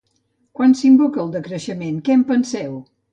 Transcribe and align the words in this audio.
Quan 0.59 0.71
s’invoca 0.79 1.21
el 1.23 1.29
decreixement, 1.35 1.99
què 2.09 2.15
en 2.21 2.25
penseu? 2.31 2.73